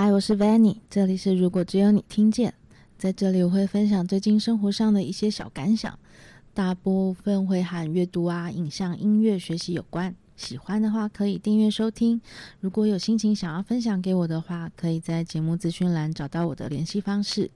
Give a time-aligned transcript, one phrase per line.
[0.00, 2.54] 嗨，我是 Vanny，这里是如果只有你听见。
[2.96, 5.98] 在这里我会分享最近生活上的一些小感想，
[6.54, 10.14] 大部分会和阅读啊、影像、音乐、学习有关。
[10.36, 12.20] 喜欢的话可以订阅收听。
[12.60, 17.50] 如果有心情想要分享给我的话，可以在节目资讯栏找到我的联系方式。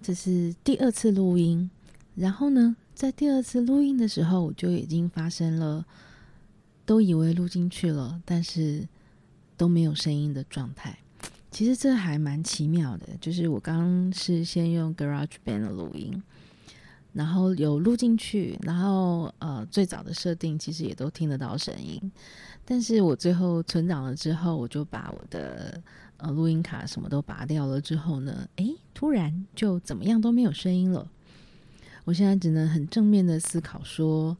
[0.00, 1.68] 这是第二次录音，
[2.14, 5.84] 然后呢，在第二次录音的时候，我就已经发生了，
[6.86, 8.86] 都以为录进去了，但是。
[9.62, 10.98] 都没有声音的状态，
[11.52, 13.06] 其实这还蛮奇妙的。
[13.20, 16.20] 就是我刚是先用 GarageBand 的录音，
[17.12, 22.10] 然后有录进去，然后呃最早的设定其实也都听得到声音，
[22.64, 25.80] 但是我最后存档了之后，我就把我的
[26.16, 31.08] 呃录音卡什么都拔掉了之后呢，诶，突然就怎么样都没有声音了。
[32.02, 34.36] 我现在只能很正面的思考说，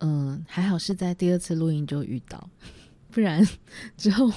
[0.00, 2.46] 嗯、还好是在第二次录音就遇到。
[3.14, 3.46] 不然
[3.96, 4.28] 之后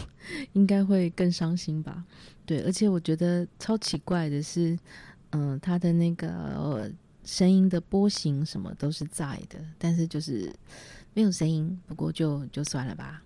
[0.53, 2.05] 应该会更伤心吧？
[2.45, 4.77] 对，而且我觉得超奇怪的是，
[5.31, 6.91] 嗯、他的那个
[7.25, 10.53] 声音的波形什么都是在的，但是就是
[11.15, 11.77] 没有声音。
[11.87, 13.23] 不过就就算了吧。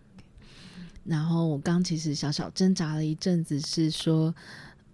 [1.04, 4.34] 然后我刚其实小小挣扎了一阵子，是说，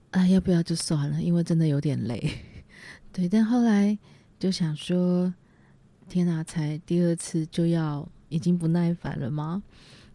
[0.10, 1.22] 啊，要不要就算了？
[1.22, 2.32] 因为真的有点累。
[3.14, 3.98] 对，但后来
[4.40, 5.32] 就想说，
[6.10, 9.62] 天哪，才第二次就要已经不耐烦了吗？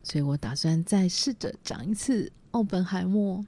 [0.02, 3.44] 所以我打算再试着讲一次奥本海默，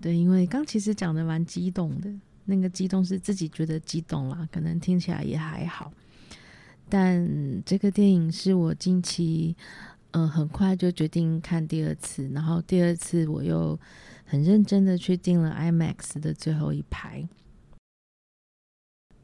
[0.00, 2.12] 对，因为刚其实讲的蛮激动的，
[2.44, 5.92] 那个激动是自己觉得激动啦，可能听起来也还好。
[6.88, 9.56] 但这个电影是我近期，
[10.12, 13.78] 嗯、呃，很快就决定看第二次，然后第二次我又
[14.24, 17.28] 很认真的去订了 IMAX 的最后一排。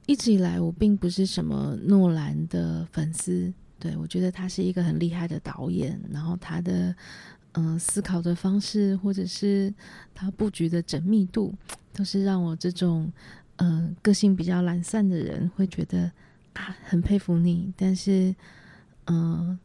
[0.06, 3.52] 一直以来，我并不是什么诺兰的粉丝。
[3.78, 6.94] 对，我觉得他是一个很厉害的导演，然后他的
[7.52, 9.72] 嗯、思考的方式，或者是
[10.14, 11.54] 他布局的缜密度，
[11.92, 13.10] 都是让我这种
[13.56, 16.10] 嗯、个性比较懒散的人会觉得
[16.52, 18.34] 啊很佩服你，但是
[19.06, 19.58] 嗯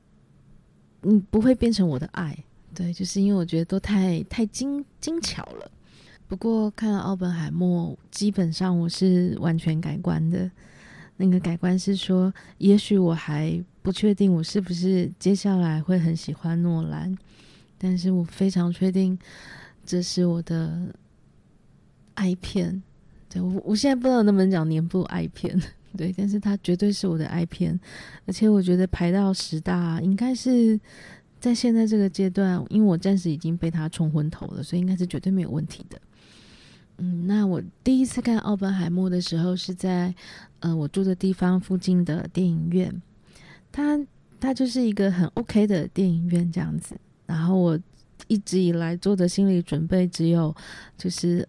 [1.02, 2.38] 你、不会变成我的爱，
[2.74, 5.70] 对，就是因为我觉得都太太精精巧了。
[6.28, 10.50] 不过看了奥本海默，基本上我是完全改观的。
[11.18, 17.16] 那个改观是说，也许我还不确定我是不是接下来会很喜欢诺兰，
[17.78, 19.20] 但是我非常确定
[19.86, 20.96] 这是我的
[22.16, 22.82] 爱片。
[23.30, 25.62] 对，我，我现在不知道能不能讲年度爱片，
[25.98, 27.78] 对，但是它绝对是我的爱片，
[28.26, 30.80] 而且我觉得排到十大应该是
[31.40, 36.00] 在现在这个阶段，因为我暂时已经被它冲昏头了，所以应该是绝对没有问题的。
[37.00, 40.14] 嗯，那我第一次看奥本海默的时候是在
[40.60, 43.02] 呃我住的地方附近的电影院，
[43.74, 44.00] 它
[44.40, 46.96] 它就是一个很 OK 的电影院这样子。
[47.26, 47.78] 然后我
[48.28, 50.56] 一直以来做的心理准备只有
[50.98, 51.46] 就是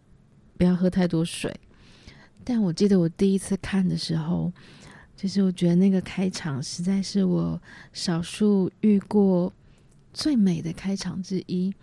[0.56, 1.54] 不要喝太多水。
[2.42, 4.52] 但我记得我第一次看的时候，
[5.16, 7.60] 就是我觉得那个开场实在是我
[7.92, 9.52] 少数遇过
[10.12, 11.74] 最美的开场之一。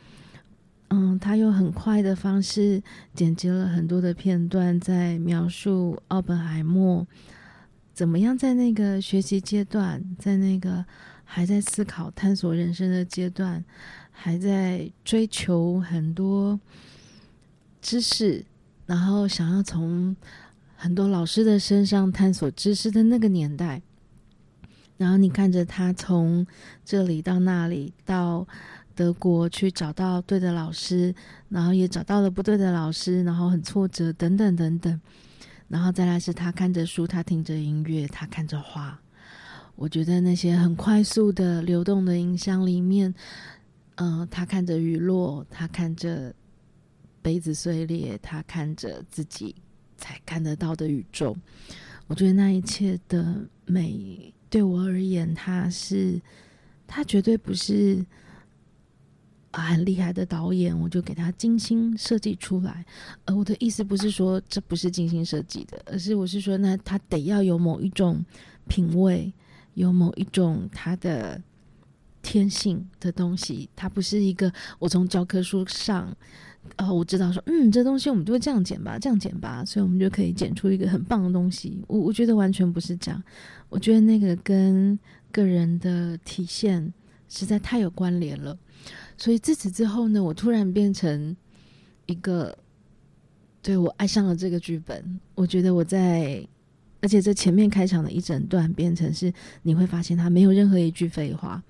[0.90, 7.08] 嗯，他用很快的方式剪辑了很多的片段，在描述奥本海默
[8.02, 10.84] 怎么样在那个学习阶段，在那个
[11.24, 13.64] 还在思考、探索人生的阶段，
[14.10, 16.60] 还在追求很多
[17.80, 18.44] 知识，
[18.88, 20.16] 然后想要从
[20.76, 23.80] 很多老师的身上探索知识的那个年代。
[24.98, 26.48] 然后你看着他从
[26.84, 28.48] 这里到那里到。
[28.94, 31.16] 德国去找到对的老师，
[31.48, 35.02] 然后也找到了不对的老师，然后很挫折，等等等等。
[35.72, 39.00] 然后再来是他看着书，他听着音乐，他看着画。
[39.76, 43.16] 我觉得那些很快速的流动的音箱里面，
[43.96, 46.36] 嗯、他看着雨落，他看着
[47.22, 49.56] 杯子碎裂，他看着自己
[49.98, 51.36] 才看得到的宇宙。
[52.08, 56.22] 我觉得那一切的美，对我而言，它是，
[56.86, 58.06] 它绝对不是。
[59.52, 62.86] 啊，很厉害的导演，我就给他精心设计出来。
[63.26, 68.24] 而我的意思不是说这不是精心设计的，而是我是说，那他得要有某一种
[68.70, 69.34] 品味，
[69.74, 71.42] 有某一种他的
[72.22, 73.70] 天性的东西。
[73.76, 76.16] 他不是一个我从教科书上，
[76.78, 81.84] 哦，我知道说，嗯，这东西我们就会这样剪吧，这样剪吧，所以我们就可以剪出一个很棒的东西。
[81.88, 83.22] 我我觉得完全不是这样。
[83.68, 84.98] 我觉得那个跟
[85.30, 86.94] 个人的体现
[87.28, 88.58] 实在太有关联了。
[89.22, 91.38] 所以自此之后呢，我突然变成
[92.08, 92.58] 一个，
[93.62, 95.20] 对，我爱上了这个剧本。
[95.36, 96.44] 我觉得我在，
[97.02, 99.32] 而且这前面开场的一整段变成是，
[99.62, 101.62] 你会发现他没有任何一句废话，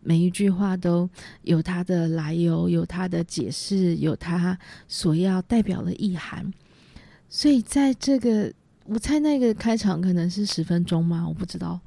[0.00, 1.10] 每一句话都
[1.42, 6.48] 有它的来由，有它的解释，有它所要代表的意涵。
[7.28, 8.52] 所以在这个，
[8.84, 11.26] 我猜那个开场可能是十分钟吗？
[11.26, 11.80] 我不知道。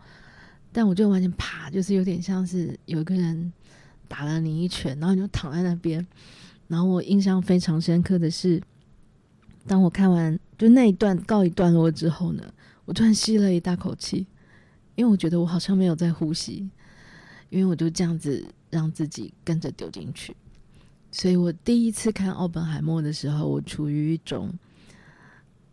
[0.73, 3.53] 但我就完全啪，就是有点像是有一个人
[4.07, 6.05] 打了你一拳，然后你就躺在那边。
[6.67, 8.61] 然后我印象非常深刻的是，
[9.67, 12.43] 当我看完就那一段告一段落之后呢，
[12.85, 14.25] 我突然吸了一大口气，
[14.95, 16.69] 因为我觉得我好像没有在呼吸，
[17.49, 20.35] 因为我就这样子让自己跟着丢进去。
[21.11, 24.51] 所以我第一次看奥本海默的时候，我处于一种，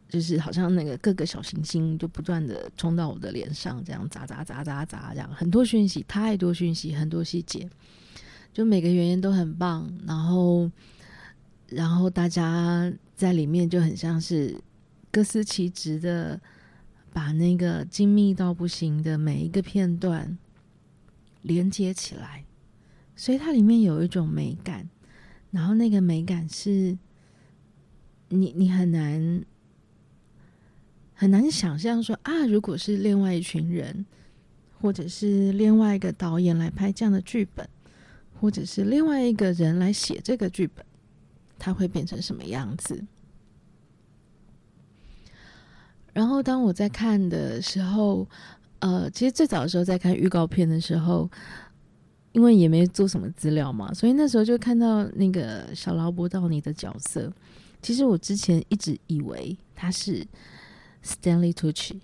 [0.08, 7.66] 就是好像那个各个小行星就不断的冲到我的脸上，这样砸砸砸砸砸，这样很多讯息，太多讯息，很多细节，
[8.52, 10.70] 就每个原因都很棒，然后，
[11.69, 14.61] 然后大家在里面就很像是
[15.11, 16.41] 各司其职的。
[17.12, 20.38] 把那个精密到不行的每一个片段
[21.43, 22.44] 连接起来，
[23.17, 24.88] 所以它里面有一种美感，
[25.50, 26.97] 然后那个美感是
[28.29, 29.44] 你你很难
[31.14, 34.06] 很难想象说啊，如果是另外一群人，
[34.81, 37.69] 或者是另外一个导演来拍这样的剧本，
[38.40, 40.84] 或者是另外一个人来写这个剧本，
[41.58, 43.04] 他会变成什么样子？
[46.14, 48.26] 然后当我在看的时候，
[48.78, 51.31] 呃，其实最早的时候在看预告片的时候，
[52.32, 57.31] 因为也没做什么资料嘛，所以那时候就看到那个小劳勃道尼的角色。
[57.82, 60.26] 其实我之前一直以为他是
[61.04, 62.00] Stanley Tucci，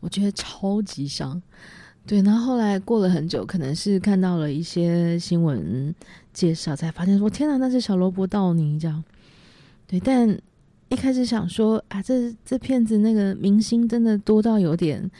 [0.00, 1.40] 我觉得超级像。
[2.06, 5.94] 对，然后后来过了很久，可能是看到了一些新闻
[6.32, 9.02] 介绍，才发现说天哪，那是小萝卜道尼这样。
[9.86, 10.38] 对，但。
[10.90, 15.10] 一开始想说啊，这这片子那个明星真的多到有点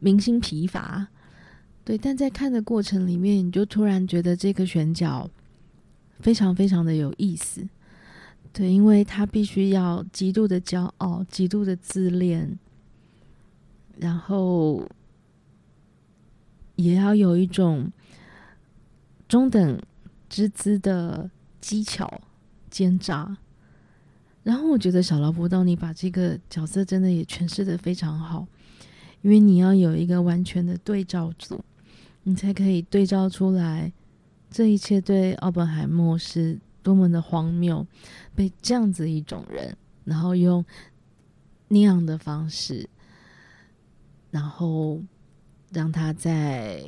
[0.00, 1.06] 明星疲乏，
[1.84, 1.96] 对。
[1.96, 5.30] 但在看的过程里面，你就突然觉得这个选角
[6.18, 7.66] 非常非常的有意思，
[8.52, 12.58] 对，因为他必须要极度的骄傲，极度的自恋，
[13.96, 14.86] 然后
[16.82, 17.90] 也要有一种
[19.28, 19.80] 中等
[20.28, 21.30] 之姿的
[21.60, 22.20] 技巧
[22.70, 23.36] 奸诈。
[24.42, 28.46] 然后我觉得小劳勃道尼把这个角色真的也诠释的非常好，
[29.20, 31.64] 因为你要有一个完全的对照组，
[32.24, 33.92] 你才可以对照出来
[34.50, 37.86] 这一切对奥本海默是多么的荒谬，
[38.34, 40.64] 被这样子一种人，然后用
[41.68, 42.90] 那样的方式，
[44.32, 45.00] 然后
[45.72, 46.84] 让他在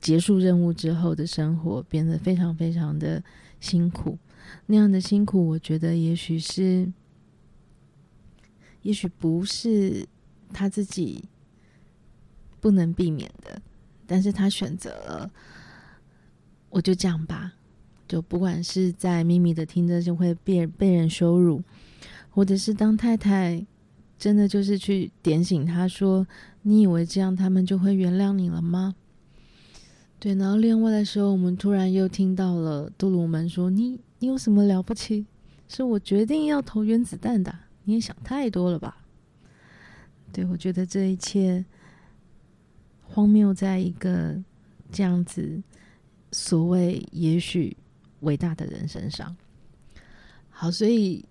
[0.00, 3.22] 结束任务之后的生活变得非常非常的
[3.60, 4.18] 辛苦。
[4.66, 6.90] 那样的辛苦，我觉得也许是，
[8.82, 10.06] 也许不是
[10.52, 11.24] 他自己
[12.60, 13.60] 不能避免的，
[14.06, 15.30] 但是他选择了，
[16.68, 17.52] 我就这样吧。
[18.08, 21.62] 就不管是在秘密的听着就会被被人羞辱，
[22.30, 23.64] 或者是当太太
[24.18, 26.26] 真的就是去点醒他说
[26.62, 28.94] ：“你以为这样他们就会原谅你了吗？”
[30.20, 35.24] 对，然后练外的时候，我们突然又听到了杜鲁门说：“你。”你有什么了不起？
[35.66, 37.58] 是我决定要投原子弹的。
[37.84, 38.98] 你也想太多了吧？
[40.30, 41.64] 对，我觉得这一切
[43.02, 44.38] 荒谬在一个
[44.92, 45.62] 这样子
[46.32, 47.74] 所谓也许
[48.20, 49.34] 伟大的人身上。
[50.50, 51.24] 好，所以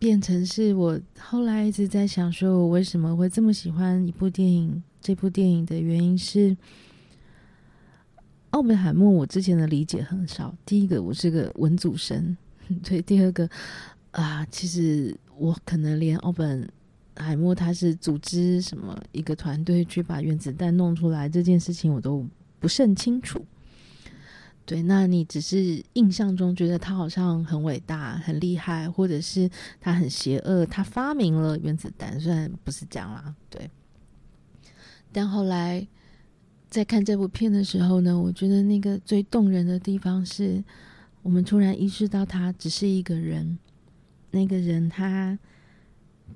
[0.00, 4.82] 变成是我后来一直在想，说我为什么会这么喜欢一部电影？
[5.00, 6.56] 这部电影的原因是。
[8.50, 10.52] 奥本海默，我之前的理解很少。
[10.66, 12.36] 第一个，我是个文组神，
[12.82, 13.48] 对；第二个，
[14.10, 16.68] 啊，其实我可能连奥本
[17.14, 22.26] 海默他是组织什么一个团队去把原子弹弄出来这件事情，我都
[22.58, 23.40] 不甚清楚。
[24.70, 29.50] 对，那你只是印象中觉得他好像很伟大、很厉害，或者是
[29.80, 33.68] 他很邪恶，他发明了原子弹，虽然不是这样啦，对。
[35.10, 35.84] 但后来。
[36.68, 40.62] 在看这部片的时候呢，我觉得那个最动人的地方是，
[41.20, 43.58] 我们突然意识到他只是一个人，
[44.30, 45.36] 那个人他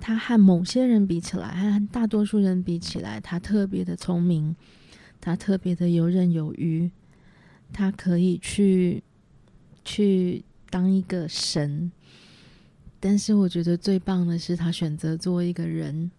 [0.01, 4.57] 他和某些人比起来，和大多数人比起来，他特别的聪明，
[5.21, 6.91] 他特别的游刃有余，
[7.75, 9.03] 他可以去
[9.85, 11.93] 去当一个神，
[12.99, 16.11] 但是我觉得最棒的是他选择做一个人，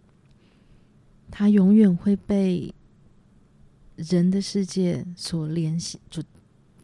[1.31, 2.71] 他永远会被。
[3.97, 6.21] 人的世界所联系、所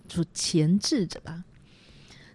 [0.07, 1.43] 所钳制着吧，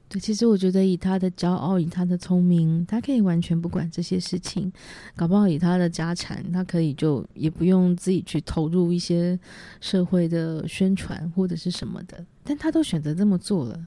[0.08, 4.72] 对，其实我觉得以他的骄傲，以他的聪明，他可以完全不管这些事情。
[5.16, 9.36] 搞不好以他的家产，他可以就也不用自己去投入一些
[9.80, 12.25] 社会的宣传或者是什么的。
[12.44, 13.86] 但他都选择这么做了，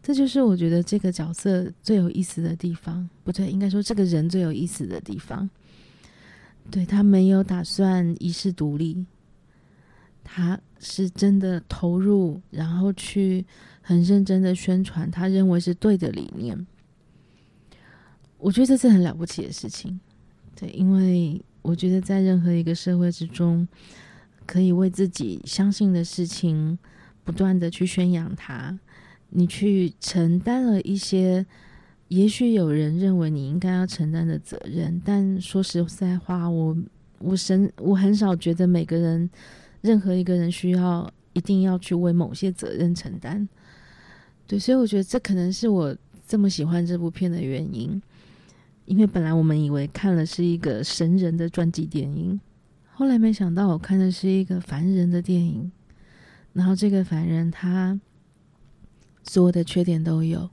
[0.00, 3.08] 这就是我觉得这个角色最有意思的地方。
[3.24, 5.50] 不对，应该说这个人最有意思的地方。
[6.70, 9.04] 对，他没有打算一世独立，
[10.26, 13.46] 他是真的投入，然后去。
[13.88, 16.66] 很认真的宣传他认为是对的理念，
[18.36, 20.00] 我觉得这是很了不起的事情。
[20.56, 23.68] 对，因为我觉得在任何一个社会之中，
[24.44, 26.76] 可以为自己相信的事情
[27.22, 28.76] 不断的去宣扬它，
[29.30, 31.46] 你去承担了一些，
[32.08, 36.76] 也许有人认为你应该要承担的责任，但说实在话，我
[37.20, 39.30] 我神我很少觉得每个人，
[39.86, 43.48] 任何一个人需要一定要去为某些责任承担。
[44.48, 48.02] 对，所以我觉得这可能是我这么喜欢这部片的原因，
[48.84, 52.40] 因为本来我们以为看了是一个神人的传记电影，
[52.92, 55.70] 后来没想到我看的是一个凡人的电影，
[56.52, 58.00] 然后这个凡人他
[59.22, 60.48] 所有的缺点都有，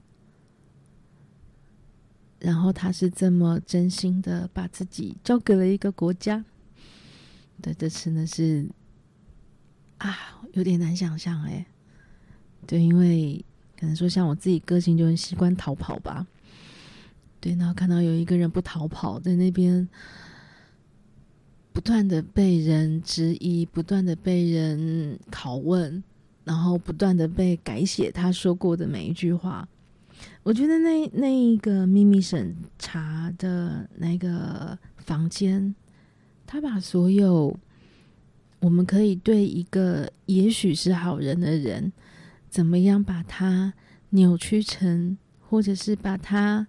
[2.40, 6.44] 然后他是这么真心的把自己交给了一个国家，
[7.62, 8.68] 对，这次呢是
[10.08, 10.16] 啊，
[10.52, 11.66] 有点难想象哎，
[12.66, 13.44] 对，因为。
[13.76, 16.24] 可能说，像我自己个性就很习惯逃跑吧。
[17.40, 19.86] 对，然后看到有一个人不逃跑，在那边
[21.72, 26.02] 不断的被人质疑，不断的被人拷问，
[26.44, 29.68] 然后不断的被改写他说过的每一句话。
[30.44, 35.74] 我觉得那那一个秘密审查的那个房间，
[36.46, 37.54] 他把所有
[38.64, 41.92] 我们可以对一个也许是好人的人。
[42.48, 43.74] 怎么样把它
[44.10, 46.66] 扭曲成，或者是把它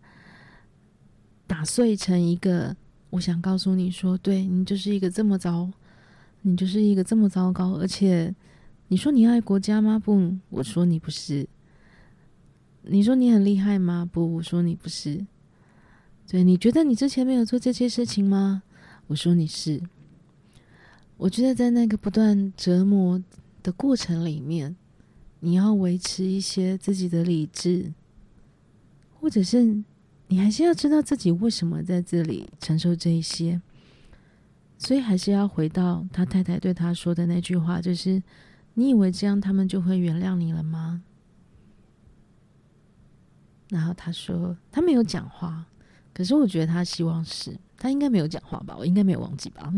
[1.48, 2.76] 打碎成一个？
[3.12, 5.72] 我想告诉你说，对，你就是一个这么糟，
[6.42, 7.78] 你就是一个这么糟糕。
[7.78, 8.36] 而且
[8.90, 9.98] 你说你爱国家吗？
[9.98, 11.48] 不，我说你不是。
[12.82, 14.10] 你说你很厉害吗？
[14.12, 15.26] 不，我说你不是。
[16.28, 18.64] 对，你觉得你之前没有做这些事情吗？
[19.08, 19.82] 我说你是。
[21.18, 23.22] 我觉得在那个不断折磨
[23.64, 24.76] 的过程里面。
[25.42, 27.94] 你要维持一些自己的理智，
[29.20, 29.84] 或者是
[30.28, 33.62] 你还是要知道自己为什么在这里承受这一些，
[34.80, 38.24] 所以还是要回到他太太对他说的那句话，就是
[38.74, 41.04] 你以为这样他们就会原谅你了吗？
[43.70, 45.64] 然后他说他没有讲话，
[46.12, 49.72] 可是我觉得他希望是，他应该没有讲话吧，我应该没有忘记吧。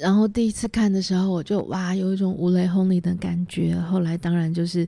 [0.00, 3.78] 然后第一次看的时候，我就哇，有一种五雷轰顶的感觉。
[3.78, 4.86] 后来当然就是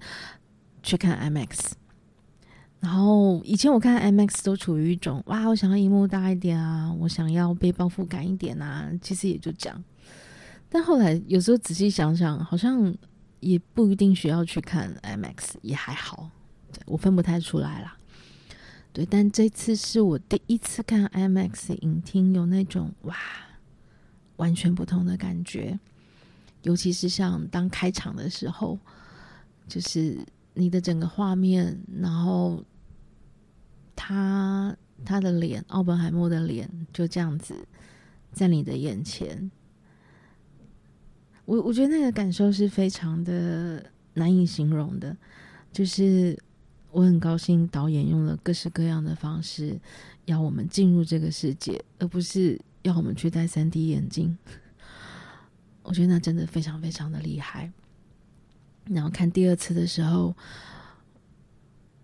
[0.82, 1.72] 去看 IMAX。
[2.80, 8.90] 然后以前我看 IMAX 都处于一种哇，我想要荧幕大一点啊，我想要被包覆感一点啊。
[9.02, 9.84] 其实也就这样。
[10.70, 12.92] 但后来有时候仔细想想，好像
[13.40, 16.30] 也不一定需要去看 IMAX，也还好。
[16.86, 17.96] 我分不太出来啦。
[18.94, 23.14] 对，但这次是我第一次看 IMAX 影厅，有那种哇。
[24.42, 25.78] 完全不同的感觉，
[26.62, 28.76] 尤其是像当开场的时候，
[29.68, 30.18] 就是
[30.54, 32.60] 你的整个画面，然后
[33.94, 37.54] 他他的脸，奥本海默的脸就这样子
[38.32, 39.48] 在你的眼前，
[41.44, 45.16] 我我觉得那个感受是非常的难以形容的，
[45.70, 46.36] 就是
[46.90, 49.80] 我很高兴导演用了各式各样的方式
[50.24, 52.60] 要我们进入这个世界，而不是。
[52.82, 54.36] 要我们去戴 3D 眼镜，
[55.82, 57.70] 我觉得那真的非常非常的厉害。
[58.86, 60.34] 然后看第二次的时候，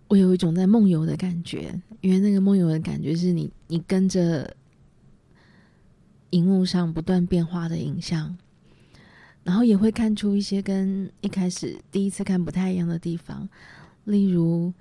[0.07, 4.55] 我有一种在梦游的感觉，因为那个梦游的感觉是你你跟着
[6.29, 8.37] 荧幕上不断变化的影像，
[9.43, 13.49] 然后也会看出一些跟一开始第一次看不太一样的地方，
[14.05, 14.73] 例如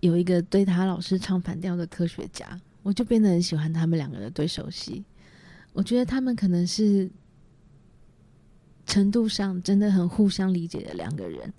[0.00, 2.60] 有一个对他老是唱反调的科学家。
[2.82, 5.04] 我就变得很喜欢他们两个的对手戏，
[5.72, 7.10] 我觉得他们可能是
[8.86, 11.52] 程度上真的很互相理解的两个人。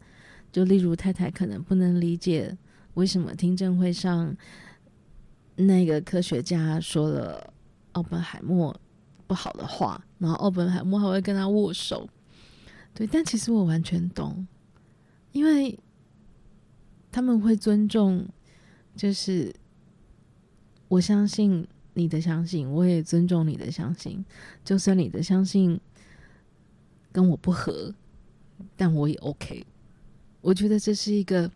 [0.52, 2.58] 就例如太太可能不能理解
[2.96, 4.36] 为什么听证会上
[5.56, 7.54] 那个科学家说了
[7.92, 8.76] 奥本海默
[9.28, 12.10] 不好的话，然后奥本海默还会跟他握手。
[12.96, 14.48] 对，但其实我完全懂，
[15.32, 15.78] 因为
[17.12, 18.28] 他们会尊重，
[18.96, 19.54] 就是。
[20.90, 24.24] 我相信你的相信，我也尊重你的相信。
[24.66, 25.80] 就算你的相信
[27.12, 27.96] 跟我不合，
[28.76, 29.66] 但我也 OK。
[30.42, 31.50] 我觉得这是一个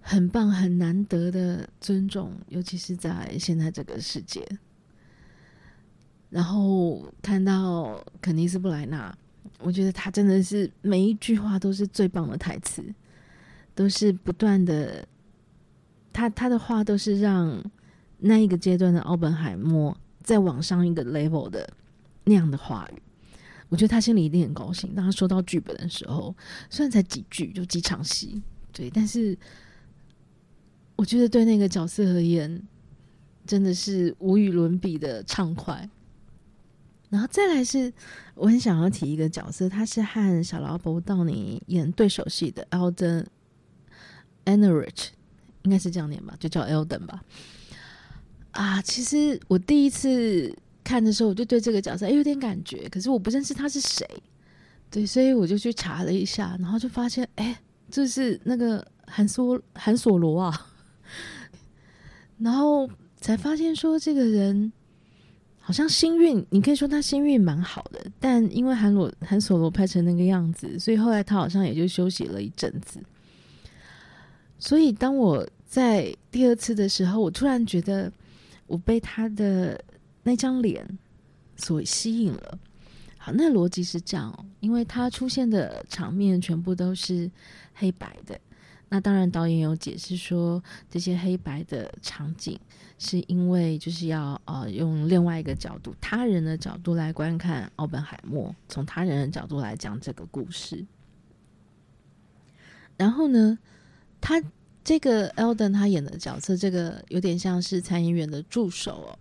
[0.00, 4.44] 很棒、很难得的尊重，尤其是在现在这个世界。
[6.30, 9.16] 然后看到肯尼斯布莱纳，
[9.60, 12.82] 我觉得他真的是每一句话都是最棒的台词，
[13.74, 15.06] 都是不断的，
[16.12, 17.62] 他他的话都是让
[18.26, 21.68] 那一个阶段的奥本海默再往上一个 level 的
[22.24, 23.02] 那样的话语。
[23.68, 24.94] 我觉得他心里一定很高兴。
[24.94, 26.34] 当他说到剧本的时候，
[26.70, 28.40] 虽然才几句，就几场戏，
[28.72, 29.36] 对，但是
[30.96, 32.62] 我觉得对那个角色而言，
[33.46, 35.88] 真的是无与伦比的畅快。
[37.10, 37.92] 然后再来是，
[38.34, 43.26] 我很想要提一个角色，他是和小劳勃道尼演对手戏的 Elden
[44.46, 45.08] Enrich，
[45.62, 47.22] 应该是这样念吧，就叫 Elden 吧。
[48.54, 50.54] 啊，其实我第一次。
[50.84, 54.06] 看的时候，我就对这个角色有点感觉，可是我不认识他是谁，
[54.90, 57.58] 对，所以我就去查了一下，然后就发现，哎，
[57.90, 60.66] 这是那个韩索韩索罗啊，
[62.36, 62.86] 然后
[63.18, 64.70] 才发现说这个人
[65.58, 73.00] 好像星运，你可以说他星运蛮好的，但因为韩罗韩索罗拍成那个样子，所以后来他好像也就休息了一阵子。
[74.58, 78.12] 所以当我在第二次的时候，我突然觉得
[78.66, 79.82] 我被他的。
[80.26, 80.98] 那张脸
[81.54, 82.58] 所吸引了，
[83.18, 87.30] 好，那逻辑是这样哦，因为他出现的场面全部都是
[87.74, 88.40] 黑白的。
[88.88, 92.58] 那当然，导演有解释说，这些黑白的场景
[92.98, 100.82] 是因为就是要呃用另外一个角度，他人的角度来观看奥本海默，从他人的角度来讲这个故事。
[102.96, 103.58] 然后呢，
[104.22, 104.42] 他
[104.84, 109.18] 这个 Elden 他演的角色，这个有点像是参议员的助手哦。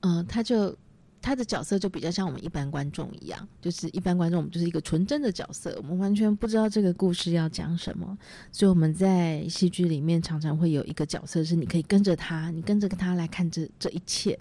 [0.00, 0.76] 嗯、呃，他就
[1.22, 8.18] 他的角色就比较像我们一般观众一样，就是一般观众，我们就是一个纯真的角色，我们完全不知道这个故事要讲什么，
[8.50, 14.38] 所以我们在戏剧里面常常会有一个角色是你可以跟着他，你跟着他来看这这一切。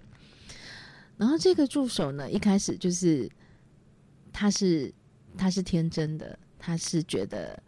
[1.17, 3.29] 然后这个助手呢，一开始就是
[4.33, 4.91] 他是
[5.37, 7.61] 他是天真的，他是觉得，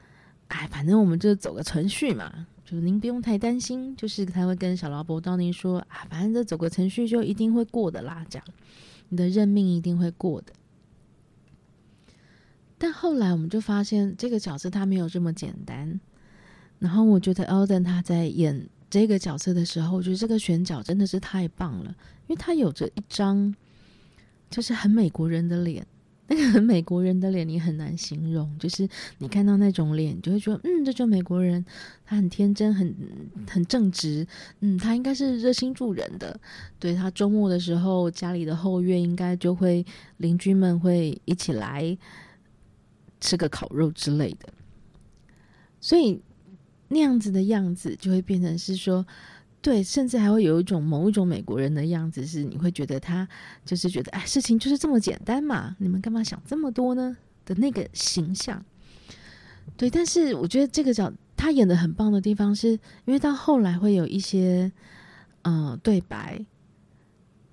[0.48, 2.48] 哎，反正我们就走个程序嘛。
[2.80, 8.48] 您不用太担心，就是他会跟小劳勃道尼说啊，反正这走个程序就一定会过的啦，这样
[9.10, 10.54] 你的任命一定会过的。
[12.78, 16.00] 但后来我们就发现，这个角色他没有这么简单。
[16.80, 21.96] 然后我觉得 Alden 他在演这个角色的时候，我觉得这个选角真的是太棒了，
[22.28, 23.56] 因为他有着一张
[24.50, 25.88] 就是很美国人的脸。
[26.62, 28.58] 美国人的脸，你很难形容。
[28.60, 31.66] 就是你看到那种脸，就会觉得，嗯，这就美国人，
[32.06, 32.96] 他很天真，很
[33.48, 34.28] 很正直，
[34.60, 36.40] 嗯，他应该是热心助人的。
[36.80, 39.86] 对，他周末的时候，家里的后院应该就会
[40.18, 41.98] 邻居们会一起来
[43.20, 44.50] 吃个烤肉之类的。
[45.80, 46.22] 所以
[46.88, 49.06] 那样子的样子，就会变成是说。
[49.64, 53.26] 对，甚至还会有一种某一种美国人的样子，是你会觉得他
[53.64, 57.16] 就是觉得，哎，事情就是这么简单嘛，你们干嘛想这么多呢？
[57.46, 58.64] 的那个形象。
[59.78, 62.72] 对，但是我觉得这个角他演的很棒的地方是，
[63.06, 64.70] 因为到后来会有一些
[65.44, 66.46] 嗯、呃、对白，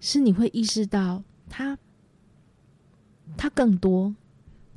[0.00, 1.78] 是你会意识到他
[3.36, 4.12] 他更多。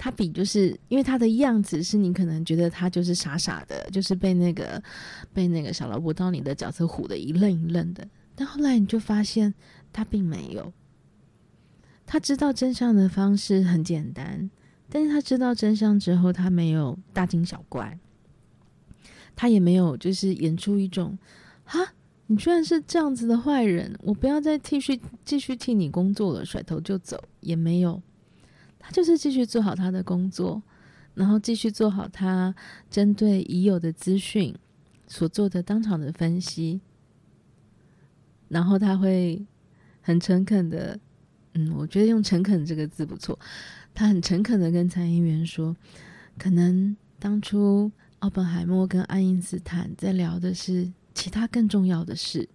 [0.03, 4.83] 他比就是因为他的样子是你可能觉得他就是傻傻的，就是被那个
[5.31, 8.05] 被那个小劳勃道尼的角色唬得一愣一愣的。
[8.35, 9.53] 但后来你就发现
[9.93, 10.73] 他并没有，
[12.05, 14.51] 他知道真相的方式很简单，
[14.89, 17.97] 但是他知道真相之后，他没有大惊小怪，
[19.37, 21.17] 他也没有就是演出一种
[21.63, 21.93] 哈，
[22.27, 28.01] 你居然是这样子的坏人，我不要再继续继续替你工作了，甩头就走，也没有。
[28.85, 30.61] 他就是继续做好他的工作，
[31.13, 32.53] 然后继续做好他
[32.89, 34.53] 针对已有的资讯
[35.07, 36.81] 所做的当场的分析，
[38.49, 39.45] 然后他会
[40.01, 40.99] 很诚恳的，
[41.53, 43.39] 嗯，我觉得用诚恳这个字不错，
[43.93, 45.73] 他很诚恳的跟参议员说，
[46.37, 52.49] 可能当初奥本海默跟爱因斯坦在聊的是其他更重要的事。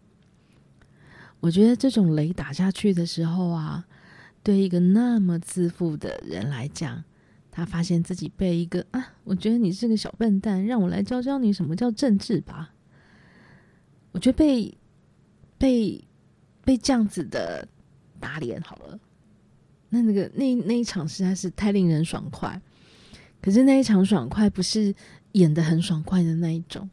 [1.40, 3.86] 我觉得这种雷打下去的时候啊。
[4.48, 7.04] 对一个那么自负的人来讲，
[7.50, 12.72] 他发现自己被一个啊，我觉得你是个小笨蛋，让我来教教你什么叫政治吧。
[14.10, 14.78] 我觉得被
[15.58, 16.02] 被
[16.64, 17.68] 被这样子的
[18.18, 18.98] 打脸好了，
[19.90, 22.58] 那那个那那一场实在是太令人爽快。
[23.42, 24.94] 可是那一场爽快不是
[25.32, 26.88] 演的很爽快的那一种，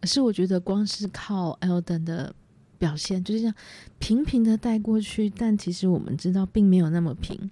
[0.00, 2.34] 而是我觉得光是靠 Alden 的。
[2.78, 3.54] 表现就是这样
[3.98, 7.50] 平平的带过去，但其实我们知道并没有那么平。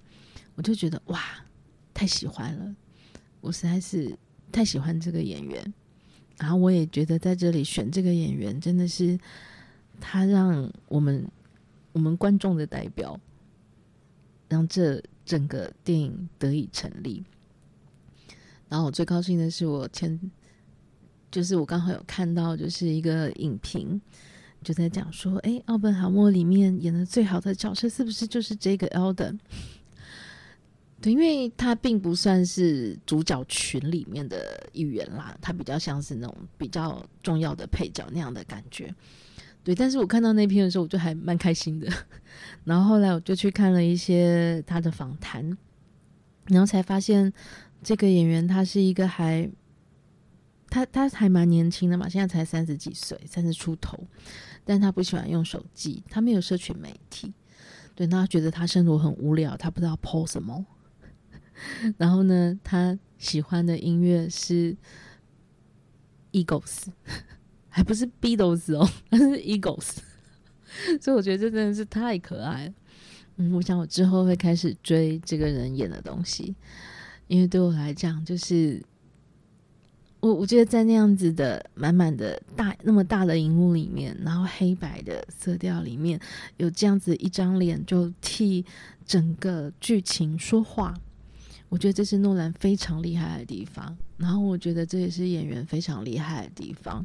[0.56, 1.20] 我就觉得哇，
[1.92, 2.76] 太喜欢了！
[3.40, 4.16] 我实在是
[4.52, 5.74] 太喜欢这个演员，
[6.38, 9.18] 然后我也觉得在这里选这个演员真的是
[10.00, 11.26] 他让我们
[11.92, 13.18] 我们观众的代表，
[14.48, 17.24] 让这整个电影得以成立。
[18.68, 20.18] 然后我最高兴的是，我前
[21.30, 24.00] 就是我刚好有看到，就是一个影评
[24.64, 29.38] 就在讲说，哎，奥本海默里面演的最好的角色是不是就是这个 Alden？
[31.00, 38.92] 对，因为他并不算是主角群里面的一员啦，他比较像是那种比较重要的配角那样的感觉。
[39.62, 41.90] 对，但是我看到那篇的时候，我就还蛮开心的。
[42.64, 45.56] 然后后来我就去看了一些他的访谈，
[46.46, 47.32] 然后才发现
[47.82, 49.50] 这个演员他是一个还
[50.70, 53.98] 他他还蛮年轻的嘛，现在才三十几岁，三十出头，
[54.64, 57.32] 但他不喜欢用手机，他没有社群媒体。
[57.94, 60.66] 对，那他觉得他生活很无聊，他不知道 po 什么。
[61.96, 64.76] 然后呢，他喜欢的音乐是
[66.32, 66.86] Eagles，
[67.68, 69.98] 还不是 Beatles 哦，他是 Eagles，
[71.00, 72.74] 所以我觉得这真的是太可爱了。
[73.36, 76.56] 嗯，我想我之后会开始追这个人演的东西，
[77.28, 78.82] 因为对我来讲，就是
[80.24, 86.18] 我我觉得在那样子的满满的大那么大的荧幕里面，然后黑白的色调里面
[86.56, 88.64] 有这样子一张脸，就替
[89.04, 90.94] 整个剧情说话。
[91.68, 97.04] 我觉得这是诺兰非常厉害的地方，然后我觉得这也是演员非常厉害的地方，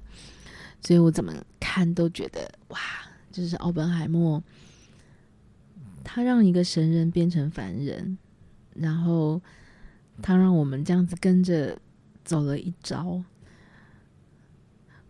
[0.79, 2.79] 所以我怎么看都觉得哇，
[3.33, 4.41] 就是奥本海默，
[6.05, 8.17] 他让一个神人变成凡人，
[8.75, 9.41] 然后
[10.21, 11.77] 他让我们这样子跟着
[12.29, 13.23] 走了一遭。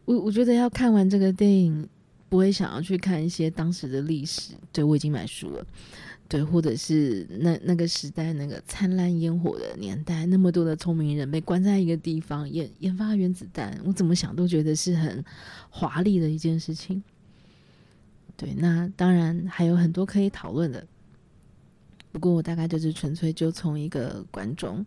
[0.06, 1.90] 我我觉得要看完这个电影，
[2.30, 4.54] 不会想要去看一些当时的历史。
[4.72, 5.68] 对，我已经买书了。
[6.30, 15.24] 对，或者是那那个时代那个灿烂烟火的年代，那么多的聪明人被关在一个地方研研发原子弹，我怎么想都觉得是很
[15.70, 17.04] 华丽的一件事情。
[18.38, 20.88] 对，那当然还有很多可以讨论的，
[22.12, 24.86] 不过我大概就是纯粹就从一个观众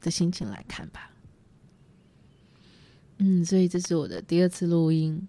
[0.00, 1.10] 的心情来看吧。
[3.18, 5.28] 嗯，所以这是我的第二次录音，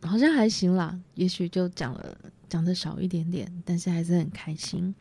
[0.00, 2.16] 好像还行啦，也许就讲了。
[2.48, 4.94] 讲的少一点点，但是还是很开心。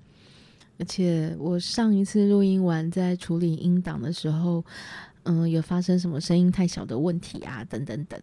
[0.80, 4.64] 而且我上一次录音完，在处理音档的时候，
[5.24, 8.18] 嗯，有发生什么声音太小的问题啊，等等等。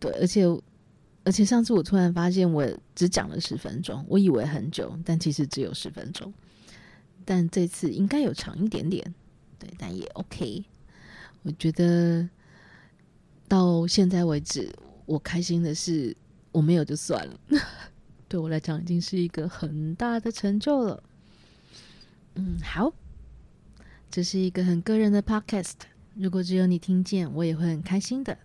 [0.00, 0.46] 对，而且
[1.24, 6.32] 而且上次我突然发现，我只讲了十分钟，我以为很久，但其实只有十分钟。
[7.26, 9.14] 但这次应该有长一点点，
[9.58, 10.64] 对，但也 OK。
[11.48, 12.28] 我觉得
[13.48, 14.70] 到现在为止，
[15.06, 16.14] 我开心的是
[16.52, 17.40] 我没有就算了。
[18.28, 21.02] 对我来讲，已经是一个很大的成就了。
[22.34, 22.92] 嗯，好，
[24.10, 25.72] 这是一个很个人的 podcast，
[26.14, 28.36] 如果只有你听见，我也会很开心的。